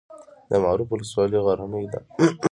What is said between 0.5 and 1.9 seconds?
معروف ولسوالۍ غرنۍ